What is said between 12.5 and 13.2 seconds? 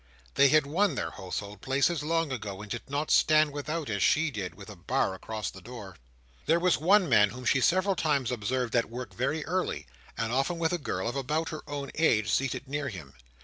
near him.